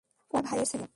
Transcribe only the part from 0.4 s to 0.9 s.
ভাইয়ের ছেলে।